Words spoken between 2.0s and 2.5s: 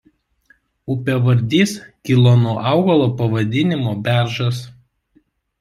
kilo